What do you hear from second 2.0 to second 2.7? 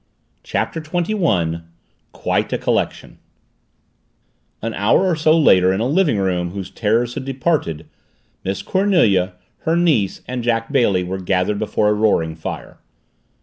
QUITE A